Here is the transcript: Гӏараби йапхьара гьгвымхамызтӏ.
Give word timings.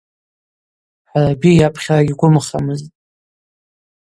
Гӏараби 1.09 1.51
йапхьара 1.59 2.07
гьгвымхамызтӏ. 2.07 2.87